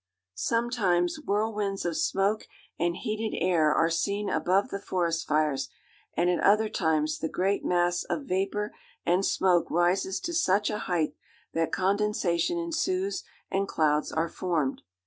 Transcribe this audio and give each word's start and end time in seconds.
Sometimes 0.33 1.19
whirlwinds 1.27 1.85
of 1.85 1.95
smoke 1.95 2.47
and 2.79 2.97
heated 2.97 3.37
air 3.39 3.71
are 3.71 3.91
seen 3.91 4.31
above 4.31 4.69
the 4.69 4.79
forest 4.79 5.27
fires, 5.27 5.69
and 6.17 6.27
at 6.27 6.39
other 6.39 6.69
times 6.69 7.19
the 7.19 7.29
great 7.29 7.63
mass 7.63 8.03
of 8.05 8.23
vapor 8.25 8.73
and 9.05 9.23
smoke 9.23 9.69
rises 9.69 10.19
to 10.21 10.33
such 10.33 10.71
a 10.71 10.79
height 10.89 11.13
that 11.53 11.71
condensation 11.71 12.57
ensues, 12.57 13.23
and 13.51 13.67
clouds 13.67 14.11
are 14.11 14.27
formed. 14.27 14.81